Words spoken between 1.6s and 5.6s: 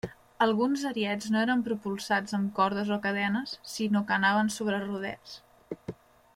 propulsats amb cordes o cadenes, sinó que anaven sobre rodets.